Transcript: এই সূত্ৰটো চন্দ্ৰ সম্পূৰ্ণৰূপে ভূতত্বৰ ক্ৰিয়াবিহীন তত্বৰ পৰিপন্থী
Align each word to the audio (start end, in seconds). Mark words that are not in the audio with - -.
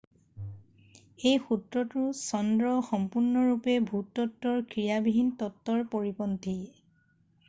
এই 1.31 1.33
সূত্ৰটো 1.49 2.05
চন্দ্ৰ 2.19 2.71
সম্পূৰ্ণৰূপে 2.87 3.75
ভূতত্বৰ 3.91 4.57
ক্ৰিয়াবিহীন 4.71 5.29
তত্বৰ 5.43 5.85
পৰিপন্থী 5.93 6.55